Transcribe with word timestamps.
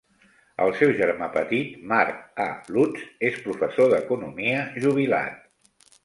El 0.63 0.71
seu 0.77 0.91
germà 0.99 1.25
petit 1.33 1.75
Mark 1.91 2.23
A. 2.45 2.47
Lutz 2.77 3.03
és 3.29 3.37
professor 3.49 3.91
d'economia 3.91 4.63
jubilat. 4.87 5.37